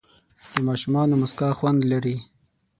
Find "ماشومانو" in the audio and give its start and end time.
0.67-1.19